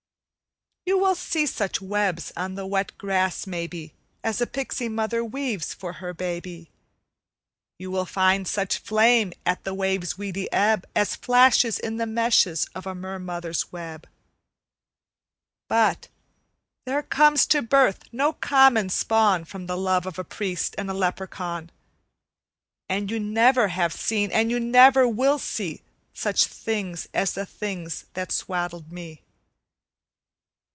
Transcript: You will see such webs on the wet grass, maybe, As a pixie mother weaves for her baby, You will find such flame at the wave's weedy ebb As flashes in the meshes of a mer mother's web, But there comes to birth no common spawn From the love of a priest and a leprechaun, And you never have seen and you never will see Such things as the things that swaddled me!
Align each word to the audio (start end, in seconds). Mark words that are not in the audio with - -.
You 0.83 0.97
will 0.97 1.13
see 1.13 1.45
such 1.45 1.79
webs 1.79 2.33
on 2.35 2.55
the 2.55 2.65
wet 2.65 2.97
grass, 2.97 3.45
maybe, 3.45 3.93
As 4.23 4.41
a 4.41 4.47
pixie 4.47 4.89
mother 4.89 5.23
weaves 5.23 5.75
for 5.75 5.93
her 5.93 6.11
baby, 6.11 6.71
You 7.77 7.91
will 7.91 8.07
find 8.07 8.47
such 8.47 8.79
flame 8.79 9.31
at 9.45 9.63
the 9.63 9.75
wave's 9.75 10.17
weedy 10.17 10.51
ebb 10.51 10.87
As 10.95 11.15
flashes 11.15 11.77
in 11.77 11.97
the 11.97 12.07
meshes 12.07 12.65
of 12.73 12.87
a 12.87 12.95
mer 12.95 13.19
mother's 13.19 13.71
web, 13.71 14.07
But 15.67 16.07
there 16.85 17.03
comes 17.03 17.45
to 17.47 17.61
birth 17.61 18.03
no 18.11 18.33
common 18.33 18.89
spawn 18.89 19.45
From 19.45 19.67
the 19.67 19.77
love 19.77 20.07
of 20.07 20.17
a 20.17 20.23
priest 20.23 20.73
and 20.79 20.89
a 20.89 20.93
leprechaun, 20.95 21.69
And 22.89 23.11
you 23.11 23.19
never 23.19 23.67
have 23.69 23.93
seen 23.93 24.31
and 24.31 24.49
you 24.49 24.59
never 24.59 25.07
will 25.07 25.37
see 25.37 25.83
Such 26.13 26.45
things 26.45 27.07
as 27.13 27.33
the 27.33 27.45
things 27.45 28.05
that 28.13 28.31
swaddled 28.31 28.91
me! 28.91 29.21